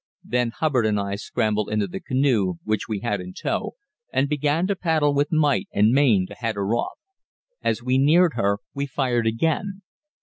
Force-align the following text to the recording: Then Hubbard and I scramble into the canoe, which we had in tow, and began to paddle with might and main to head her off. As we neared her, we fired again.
Then 0.23 0.49
Hubbard 0.49 0.83
and 0.87 0.99
I 0.99 1.13
scramble 1.13 1.69
into 1.69 1.85
the 1.85 1.99
canoe, 1.99 2.55
which 2.63 2.87
we 2.89 3.01
had 3.01 3.21
in 3.21 3.33
tow, 3.35 3.75
and 4.11 4.27
began 4.27 4.65
to 4.65 4.75
paddle 4.75 5.13
with 5.13 5.31
might 5.31 5.67
and 5.71 5.91
main 5.91 6.25
to 6.25 6.33
head 6.33 6.55
her 6.55 6.73
off. 6.73 6.97
As 7.61 7.83
we 7.83 7.99
neared 7.99 8.33
her, 8.33 8.57
we 8.73 8.87
fired 8.87 9.27
again. 9.27 9.83